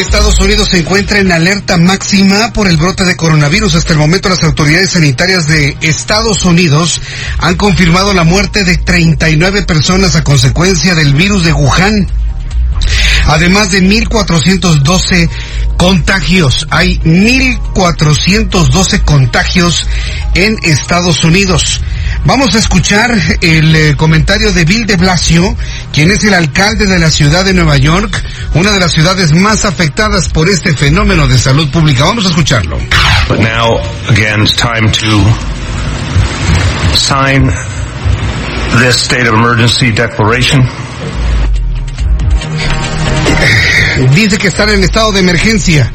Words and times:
Estados 0.00 0.38
Unidos 0.40 0.68
se 0.68 0.78
encuentra 0.78 1.20
en 1.20 1.32
alerta 1.32 1.78
máxima 1.78 2.52
por 2.52 2.68
el 2.68 2.76
brote 2.76 3.04
de 3.04 3.16
coronavirus. 3.16 3.76
Hasta 3.76 3.94
el 3.94 3.98
momento 3.98 4.28
las 4.28 4.42
autoridades 4.42 4.90
sanitarias 4.90 5.48
de 5.48 5.74
Estados 5.80 6.44
Unidos 6.44 7.00
han 7.38 7.56
confirmado 7.56 8.12
la 8.12 8.24
muerte 8.24 8.64
de 8.64 8.76
39 8.76 9.62
personas 9.62 10.14
a 10.14 10.22
consecuencia 10.22 10.94
del 10.94 11.14
virus 11.14 11.44
de 11.44 11.54
Wuhan. 11.54 12.06
Además 13.26 13.70
de 13.70 13.82
1.412 13.82 15.30
contagios. 15.78 16.66
Hay 16.70 16.98
1.412 17.00 19.02
contagios 19.02 19.86
en 20.34 20.58
Estados 20.62 21.24
Unidos. 21.24 21.80
Vamos 22.26 22.56
a 22.56 22.58
escuchar 22.58 23.16
el 23.40 23.76
eh, 23.76 23.94
comentario 23.96 24.52
de 24.52 24.64
Bill 24.64 24.84
de 24.84 24.96
Blasio, 24.96 25.56
quien 25.92 26.10
es 26.10 26.24
el 26.24 26.34
alcalde 26.34 26.84
de 26.86 26.98
la 26.98 27.08
ciudad 27.08 27.44
de 27.44 27.54
Nueva 27.54 27.76
York, 27.76 28.20
una 28.54 28.72
de 28.72 28.80
las 28.80 28.90
ciudades 28.90 29.32
más 29.32 29.64
afectadas 29.64 30.28
por 30.28 30.48
este 30.48 30.74
fenómeno 30.74 31.28
de 31.28 31.38
salud 31.38 31.70
pública. 31.70 32.04
Vamos 32.04 32.26
a 32.26 32.30
escucharlo. 32.30 32.78
But 33.28 33.38
now, 33.38 33.78
again, 34.08 34.42
it's 34.42 34.56
time 34.56 34.90
to 34.90 35.22
sign 36.96 37.46
this 38.80 38.96
state 38.96 39.28
of 39.28 39.34
emergency 39.34 39.92
declaration. 39.92 40.68
Dice 44.14 44.36
que 44.36 44.48
están 44.48 44.70
en 44.70 44.82
estado 44.82 45.12
de 45.12 45.20
emergencia. 45.20 45.92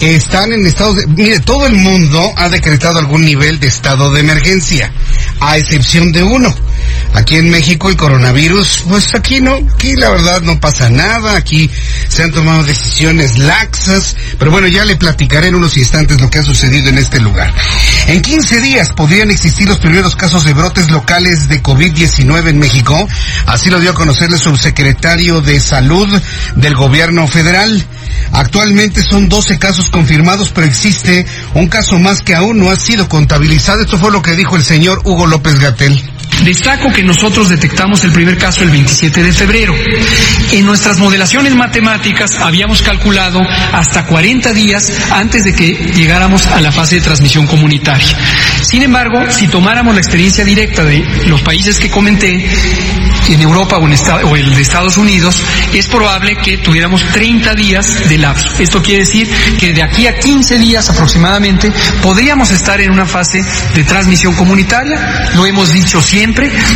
Están 0.00 0.50
en 0.52 0.66
estado 0.66 0.94
de... 0.94 1.06
Mire, 1.08 1.40
todo 1.40 1.66
el 1.66 1.74
mundo 1.74 2.32
ha 2.36 2.48
decretado 2.48 2.98
algún 2.98 3.24
nivel 3.24 3.60
de 3.60 3.66
estado 3.66 4.10
de 4.10 4.20
emergencia, 4.20 4.90
a 5.40 5.56
excepción 5.56 6.12
de 6.12 6.22
uno. 6.22 6.54
Aquí 7.14 7.36
en 7.36 7.50
México 7.50 7.88
el 7.88 7.96
coronavirus, 7.96 8.84
pues 8.88 9.14
aquí 9.14 9.40
no, 9.40 9.58
aquí 9.74 9.94
la 9.96 10.10
verdad 10.10 10.42
no 10.42 10.60
pasa 10.60 10.88
nada, 10.90 11.36
aquí 11.36 11.68
se 12.08 12.22
han 12.22 12.30
tomado 12.30 12.62
decisiones 12.62 13.38
laxas, 13.38 14.16
pero 14.38 14.50
bueno, 14.50 14.68
ya 14.68 14.84
le 14.84 14.96
platicaré 14.96 15.48
en 15.48 15.56
unos 15.56 15.76
instantes 15.76 16.20
lo 16.20 16.30
que 16.30 16.38
ha 16.38 16.42
sucedido 16.44 16.88
en 16.88 16.98
este 16.98 17.18
lugar. 17.18 17.52
En 18.06 18.22
15 18.22 18.60
días 18.60 18.90
podrían 18.90 19.30
existir 19.30 19.68
los 19.68 19.78
primeros 19.78 20.14
casos 20.14 20.44
de 20.44 20.52
brotes 20.52 20.90
locales 20.90 21.48
de 21.48 21.62
COVID-19 21.62 22.48
en 22.48 22.58
México, 22.58 23.08
así 23.46 23.70
lo 23.70 23.80
dio 23.80 23.90
a 23.90 23.94
conocer 23.94 24.30
el 24.30 24.38
subsecretario 24.38 25.40
de 25.40 25.58
Salud 25.58 26.08
del 26.54 26.74
gobierno 26.74 27.26
federal. 27.26 27.86
Actualmente 28.32 29.02
son 29.02 29.28
12 29.28 29.58
casos 29.58 29.90
confirmados, 29.90 30.50
pero 30.50 30.66
existe 30.66 31.26
un 31.54 31.68
caso 31.68 31.98
más 31.98 32.22
que 32.22 32.34
aún 32.34 32.58
no 32.58 32.70
ha 32.70 32.76
sido 32.76 33.08
contabilizado. 33.08 33.82
Esto 33.82 33.98
fue 33.98 34.10
lo 34.10 34.22
que 34.22 34.36
dijo 34.36 34.56
el 34.56 34.62
señor 34.62 35.00
Hugo 35.04 35.26
López 35.26 35.58
Gatel. 35.58 36.00
Destaco 36.44 36.90
que 36.90 37.02
nosotros 37.02 37.48
detectamos 37.48 38.02
el 38.04 38.12
primer 38.12 38.38
caso 38.38 38.62
el 38.62 38.70
27 38.70 39.22
de 39.22 39.32
febrero. 39.32 39.74
En 40.52 40.64
nuestras 40.64 40.98
modelaciones 40.98 41.54
matemáticas 41.54 42.36
habíamos 42.40 42.82
calculado 42.82 43.40
hasta 43.72 44.06
40 44.06 44.52
días 44.52 44.92
antes 45.10 45.44
de 45.44 45.54
que 45.54 45.72
llegáramos 45.94 46.46
a 46.46 46.60
la 46.60 46.72
fase 46.72 46.96
de 46.96 47.02
transmisión 47.02 47.46
comunitaria. 47.46 48.16
Sin 48.62 48.82
embargo, 48.82 49.30
si 49.30 49.48
tomáramos 49.48 49.94
la 49.94 50.00
experiencia 50.00 50.44
directa 50.44 50.84
de 50.84 51.04
los 51.26 51.42
países 51.42 51.78
que 51.78 51.90
comenté, 51.90 52.48
en 53.28 53.40
Europa 53.42 53.78
o, 53.78 53.86
en 53.86 54.44
el 54.44 54.54
de 54.54 54.62
Estados 54.62 54.96
Unidos, 54.96 55.42
es 55.72 55.86
probable 55.86 56.36
que 56.36 56.58
tuviéramos 56.58 57.04
30 57.12 57.54
días 57.54 58.08
de 58.08 58.18
lapso. 58.18 58.50
Esto 58.58 58.82
quiere 58.82 59.00
decir 59.00 59.30
que 59.58 59.72
de 59.72 59.82
aquí 59.82 60.06
a 60.06 60.18
15 60.18 60.58
días 60.58 60.90
aproximadamente 60.90 61.72
podríamos 62.02 62.50
estar 62.50 62.80
en 62.80 62.90
una 62.90 63.06
fase 63.06 63.44
de 63.74 63.84
transmisión 63.84 64.34
comunitaria. 64.34 65.30
Lo 65.34 65.46
hemos 65.46 65.72
dicho 65.72 66.02
siempre, 66.02 66.29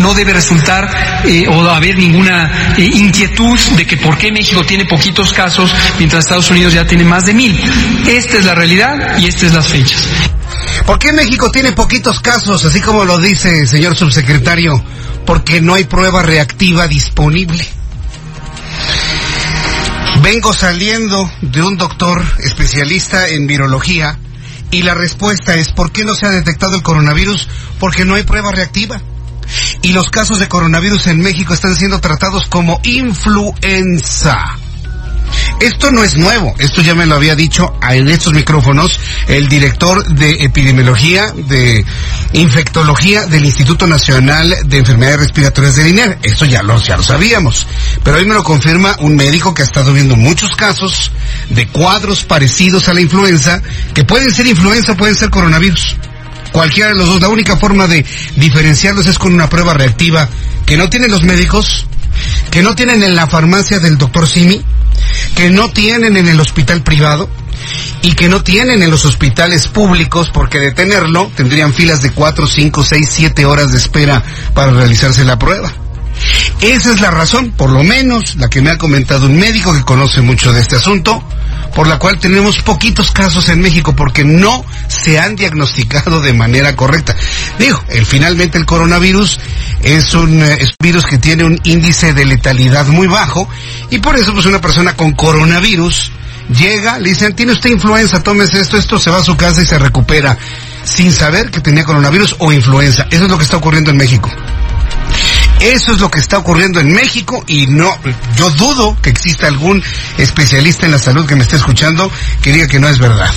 no 0.00 0.14
debe 0.14 0.32
resultar 0.32 1.22
eh, 1.24 1.46
o 1.48 1.68
haber 1.70 1.98
ninguna 1.98 2.74
eh, 2.76 2.82
inquietud 2.82 3.58
de 3.76 3.86
que 3.86 3.96
por 3.96 4.16
qué 4.18 4.32
México 4.32 4.64
tiene 4.64 4.84
poquitos 4.84 5.32
casos 5.32 5.70
mientras 5.98 6.24
Estados 6.24 6.50
Unidos 6.50 6.74
ya 6.74 6.86
tiene 6.86 7.04
más 7.04 7.26
de 7.26 7.34
mil. 7.34 7.58
Esta 8.06 8.38
es 8.38 8.44
la 8.44 8.54
realidad 8.54 9.18
y 9.18 9.26
estas 9.26 9.44
es 9.44 9.54
las 9.54 9.68
fechas. 9.68 10.08
¿Por 10.86 10.98
qué 10.98 11.12
México 11.12 11.50
tiene 11.50 11.72
poquitos 11.72 12.20
casos, 12.20 12.64
así 12.64 12.80
como 12.80 13.04
lo 13.04 13.18
dice 13.18 13.60
el 13.60 13.68
señor 13.68 13.96
subsecretario? 13.96 14.82
Porque 15.26 15.60
no 15.60 15.74
hay 15.74 15.84
prueba 15.84 16.22
reactiva 16.22 16.88
disponible. 16.88 17.66
Vengo 20.22 20.52
saliendo 20.52 21.30
de 21.42 21.62
un 21.62 21.76
doctor 21.76 22.22
especialista 22.38 23.28
en 23.28 23.46
virología 23.46 24.18
y 24.70 24.82
la 24.82 24.94
respuesta 24.94 25.54
es 25.54 25.72
¿por 25.72 25.92
qué 25.92 26.04
no 26.04 26.14
se 26.14 26.26
ha 26.26 26.30
detectado 26.30 26.76
el 26.76 26.82
coronavirus? 26.82 27.48
Porque 27.78 28.04
no 28.04 28.14
hay 28.14 28.24
prueba 28.24 28.50
reactiva. 28.50 29.00
Y 29.82 29.92
los 29.92 30.10
casos 30.10 30.38
de 30.38 30.48
coronavirus 30.48 31.06
en 31.08 31.20
México 31.20 31.54
están 31.54 31.76
siendo 31.76 32.00
tratados 32.00 32.46
como 32.46 32.80
influenza. 32.84 34.58
Esto 35.60 35.90
no 35.90 36.04
es 36.04 36.16
nuevo, 36.16 36.54
esto 36.58 36.82
ya 36.82 36.94
me 36.94 37.06
lo 37.06 37.16
había 37.16 37.34
dicho 37.34 37.74
en 37.82 38.08
estos 38.08 38.32
micrófonos 38.32 38.98
el 39.26 39.48
director 39.48 40.06
de 40.06 40.44
epidemiología, 40.44 41.32
de 41.32 41.84
infectología 42.32 43.26
del 43.26 43.44
Instituto 43.44 43.86
Nacional 43.86 44.54
de 44.64 44.78
Enfermedades 44.78 45.20
Respiratorias 45.20 45.74
del 45.76 45.88
INER. 45.88 46.18
Esto 46.22 46.44
ya 46.44 46.62
lo, 46.62 46.80
ya 46.80 46.96
lo 46.96 47.02
sabíamos, 47.02 47.66
pero 48.04 48.18
hoy 48.18 48.24
me 48.24 48.34
lo 48.34 48.44
confirma 48.44 48.96
un 49.00 49.16
médico 49.16 49.52
que 49.52 49.62
ha 49.62 49.64
estado 49.64 49.92
viendo 49.92 50.14
muchos 50.14 50.54
casos 50.54 51.10
de 51.50 51.66
cuadros 51.66 52.22
parecidos 52.22 52.88
a 52.88 52.94
la 52.94 53.00
influenza, 53.00 53.60
que 53.94 54.04
pueden 54.04 54.32
ser 54.32 54.46
influenza, 54.46 54.96
pueden 54.96 55.16
ser 55.16 55.30
coronavirus. 55.30 55.96
Cualquiera 56.52 56.90
de 56.90 56.96
los 56.96 57.06
dos, 57.06 57.20
la 57.20 57.28
única 57.28 57.56
forma 57.56 57.86
de 57.86 58.04
diferenciarlos 58.36 59.06
es 59.06 59.18
con 59.18 59.32
una 59.32 59.48
prueba 59.48 59.74
reactiva 59.74 60.28
que 60.66 60.76
no 60.76 60.88
tienen 60.88 61.10
los 61.10 61.22
médicos, 61.22 61.86
que 62.50 62.62
no 62.62 62.74
tienen 62.74 63.02
en 63.02 63.14
la 63.14 63.26
farmacia 63.26 63.78
del 63.78 63.98
doctor 63.98 64.26
Simi, 64.26 64.64
que 65.34 65.50
no 65.50 65.70
tienen 65.70 66.16
en 66.16 66.28
el 66.28 66.40
hospital 66.40 66.82
privado 66.82 67.28
y 68.02 68.12
que 68.12 68.28
no 68.28 68.42
tienen 68.42 68.82
en 68.82 68.90
los 68.90 69.04
hospitales 69.04 69.68
públicos 69.68 70.30
porque 70.32 70.58
de 70.58 70.72
tenerlo 70.72 71.30
tendrían 71.34 71.74
filas 71.74 72.02
de 72.02 72.12
4, 72.12 72.46
5, 72.46 72.84
6, 72.84 73.08
7 73.10 73.44
horas 73.44 73.72
de 73.72 73.78
espera 73.78 74.22
para 74.54 74.72
realizarse 74.72 75.24
la 75.24 75.38
prueba. 75.38 75.72
Esa 76.60 76.92
es 76.92 77.00
la 77.00 77.10
razón, 77.10 77.52
por 77.52 77.70
lo 77.70 77.84
menos 77.84 78.36
la 78.36 78.48
que 78.48 78.60
me 78.60 78.70
ha 78.70 78.78
comentado 78.78 79.26
un 79.26 79.36
médico 79.36 79.72
que 79.72 79.82
conoce 79.82 80.20
mucho 80.20 80.52
de 80.52 80.60
este 80.60 80.76
asunto, 80.76 81.22
por 81.78 81.86
la 81.86 82.00
cual 82.00 82.18
tenemos 82.18 82.58
poquitos 82.58 83.12
casos 83.12 83.48
en 83.50 83.60
México 83.60 83.94
porque 83.94 84.24
no 84.24 84.64
se 84.88 85.20
han 85.20 85.36
diagnosticado 85.36 86.20
de 86.20 86.32
manera 86.32 86.74
correcta. 86.74 87.14
Digo, 87.56 87.80
el, 87.88 88.04
finalmente 88.04 88.58
el 88.58 88.66
coronavirus 88.66 89.38
es 89.84 90.12
un, 90.12 90.42
eh, 90.42 90.54
es 90.54 90.70
un 90.70 90.76
virus 90.82 91.06
que 91.06 91.18
tiene 91.18 91.44
un 91.44 91.56
índice 91.62 92.14
de 92.14 92.24
letalidad 92.24 92.88
muy 92.88 93.06
bajo 93.06 93.48
y 93.90 93.98
por 93.98 94.16
eso 94.16 94.32
pues 94.34 94.46
una 94.46 94.60
persona 94.60 94.96
con 94.96 95.12
coronavirus 95.12 96.10
llega, 96.48 96.98
le 96.98 97.10
dicen, 97.10 97.36
tiene 97.36 97.52
usted 97.52 97.70
influenza, 97.70 98.24
tómese 98.24 98.60
esto, 98.60 98.76
esto, 98.76 98.98
se 98.98 99.10
va 99.10 99.18
a 99.18 99.22
su 99.22 99.36
casa 99.36 99.62
y 99.62 99.66
se 99.66 99.78
recupera 99.78 100.36
sin 100.82 101.12
saber 101.12 101.52
que 101.52 101.60
tenía 101.60 101.84
coronavirus 101.84 102.34
o 102.40 102.52
influenza. 102.52 103.06
Eso 103.08 103.26
es 103.26 103.30
lo 103.30 103.38
que 103.38 103.44
está 103.44 103.56
ocurriendo 103.56 103.92
en 103.92 103.98
México. 103.98 104.28
Eso 105.60 105.92
es 105.92 106.00
lo 106.00 106.10
que 106.10 106.20
está 106.20 106.38
ocurriendo 106.38 106.80
en 106.80 106.92
México 106.92 107.42
y 107.46 107.66
no, 107.66 107.90
yo 108.36 108.50
dudo 108.50 108.96
que 109.02 109.10
exista 109.10 109.48
algún 109.48 109.82
especialista 110.16 110.86
en 110.86 110.92
la 110.92 110.98
salud 110.98 111.26
que 111.26 111.34
me 111.34 111.42
esté 111.42 111.56
escuchando 111.56 112.10
que 112.42 112.52
diga 112.52 112.68
que 112.68 112.78
no 112.78 112.88
es 112.88 112.98
verdad. 112.98 113.32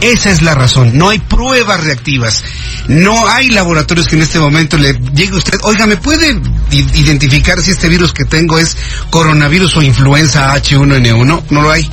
Esa 0.00 0.30
es 0.30 0.42
la 0.42 0.54
razón. 0.54 0.96
No 0.96 1.10
hay 1.10 1.18
pruebas 1.18 1.84
reactivas. 1.84 2.42
No 2.88 3.28
hay 3.28 3.48
laboratorios 3.48 4.08
que 4.08 4.16
en 4.16 4.22
este 4.22 4.38
momento 4.38 4.78
le 4.78 4.94
llegue 5.14 5.34
a 5.34 5.36
usted. 5.36 5.58
Oiga, 5.62 5.86
¿me 5.86 5.96
puede 5.96 6.40
identificar 6.70 7.60
si 7.60 7.70
este 7.70 7.88
virus 7.88 8.12
que 8.12 8.24
tengo 8.24 8.58
es 8.58 8.76
coronavirus 9.10 9.76
o 9.76 9.82
influenza 9.82 10.54
H1N1? 10.54 11.42
No 11.50 11.62
lo 11.62 11.70
hay. 11.70 11.88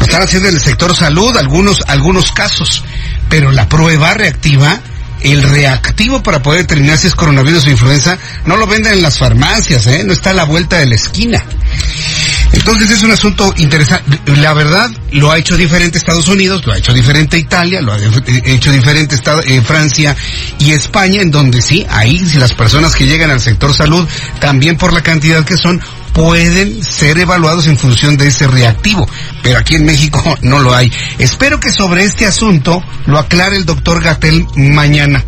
Están 0.00 0.22
haciendo 0.22 0.48
en 0.50 0.56
el 0.56 0.60
sector 0.60 0.94
salud 0.94 1.34
algunos, 1.36 1.82
algunos 1.86 2.32
casos. 2.32 2.84
Pero 3.30 3.50
la 3.50 3.68
prueba 3.68 4.12
reactiva, 4.12 4.80
el 5.24 5.42
reactivo 5.42 6.22
para 6.22 6.42
poder 6.42 6.62
determinar 6.62 6.98
si 6.98 7.08
es 7.08 7.14
coronavirus 7.14 7.66
o 7.66 7.70
influenza, 7.70 8.18
no 8.44 8.56
lo 8.56 8.66
venden 8.66 8.92
en 8.92 9.02
las 9.02 9.18
farmacias, 9.18 9.86
¿eh? 9.86 10.04
No 10.04 10.12
está 10.12 10.30
a 10.30 10.34
la 10.34 10.44
vuelta 10.44 10.78
de 10.78 10.86
la 10.86 10.94
esquina. 10.94 11.44
Entonces 12.52 12.90
es 12.90 13.02
un 13.02 13.10
asunto 13.10 13.52
interesante. 13.56 14.20
La 14.36 14.52
verdad, 14.52 14.90
lo 15.10 15.32
ha 15.32 15.38
hecho 15.38 15.56
diferente 15.56 15.98
Estados 15.98 16.28
Unidos, 16.28 16.64
lo 16.64 16.72
ha 16.72 16.78
hecho 16.78 16.92
diferente 16.92 17.36
Italia, 17.36 17.80
lo 17.80 17.92
ha 17.92 17.98
hecho 18.44 18.70
diferente 18.70 19.18
eh, 19.46 19.60
Francia 19.60 20.16
y 20.58 20.72
España, 20.72 21.20
en 21.20 21.30
donde 21.30 21.60
sí, 21.60 21.84
ahí 21.88 22.18
si 22.18 22.38
las 22.38 22.54
personas 22.54 22.94
que 22.94 23.06
llegan 23.06 23.30
al 23.30 23.40
sector 23.40 23.74
salud, 23.74 24.06
también 24.40 24.76
por 24.76 24.92
la 24.92 25.02
cantidad 25.02 25.44
que 25.44 25.56
son, 25.56 25.80
pueden 26.14 26.82
ser 26.82 27.18
evaluados 27.18 27.66
en 27.66 27.76
función 27.76 28.16
de 28.16 28.28
ese 28.28 28.46
reactivo, 28.46 29.06
pero 29.42 29.58
aquí 29.58 29.74
en 29.74 29.84
México 29.84 30.22
no 30.42 30.60
lo 30.60 30.74
hay. 30.74 30.90
Espero 31.18 31.60
que 31.60 31.70
sobre 31.70 32.04
este 32.04 32.24
asunto 32.24 32.82
lo 33.06 33.18
aclare 33.18 33.56
el 33.56 33.66
doctor 33.66 34.02
Gatel 34.02 34.46
mañana. 34.56 35.22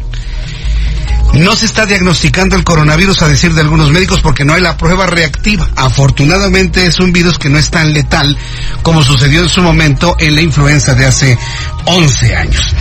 No 1.34 1.54
se 1.54 1.66
está 1.66 1.84
diagnosticando 1.84 2.56
el 2.56 2.64
coronavirus 2.64 3.20
a 3.20 3.28
decir 3.28 3.52
de 3.52 3.60
algunos 3.60 3.90
médicos 3.90 4.22
porque 4.22 4.44
no 4.44 4.54
hay 4.54 4.62
la 4.62 4.78
prueba 4.78 5.06
reactiva. 5.06 5.68
Afortunadamente 5.76 6.86
es 6.86 6.98
un 6.98 7.12
virus 7.12 7.38
que 7.38 7.50
no 7.50 7.58
es 7.58 7.70
tan 7.70 7.92
letal 7.92 8.38
como 8.82 9.02
sucedió 9.02 9.42
en 9.42 9.48
su 9.48 9.60
momento 9.60 10.16
en 10.18 10.34
la 10.34 10.40
influenza 10.40 10.94
de 10.94 11.04
hace 11.04 11.38
11 11.84 12.36
años. 12.36 12.74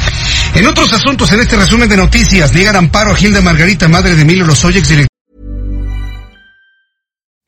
En 0.53 0.67
otros 0.67 0.93
asuntos, 0.93 1.31
en 1.33 1.41
este 1.41 1.57
resumen 1.57 1.89
de 1.89 1.97
noticias, 1.97 2.53
niegan 2.53 2.77
amparo 2.77 3.11
a 3.11 3.15
Gilda 3.15 3.41
Margarita, 3.41 3.89
madre 3.89 4.15
de 4.15 4.21
Emilio 4.21 4.45
Lozoya, 4.45 4.79